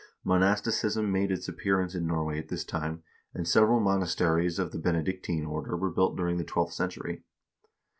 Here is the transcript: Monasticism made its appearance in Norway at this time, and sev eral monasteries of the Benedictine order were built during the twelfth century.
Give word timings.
Monasticism 0.23 1.11
made 1.11 1.29
its 1.31 1.47
appearance 1.47 1.93
in 1.93 2.07
Norway 2.07 2.39
at 2.39 2.47
this 2.47 2.65
time, 2.65 3.03
and 3.35 3.47
sev 3.47 3.65
eral 3.69 3.79
monasteries 3.79 4.57
of 4.57 4.71
the 4.71 4.79
Benedictine 4.79 5.45
order 5.45 5.77
were 5.77 5.91
built 5.91 6.17
during 6.17 6.37
the 6.37 6.43
twelfth 6.43 6.73
century. 6.73 7.23